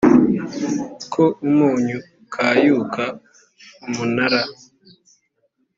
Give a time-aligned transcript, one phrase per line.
[1.13, 3.03] ko umunyu ukayuka
[3.87, 4.41] umunara